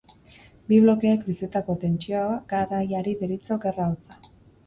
Bi 0.69 0.77
blokeek 0.85 1.25
bizitako 1.27 1.75
tentsio 1.83 2.23
garaiari 2.53 3.13
deritzo 3.21 3.59
Gerra 3.67 3.85
hotza. 3.93 4.19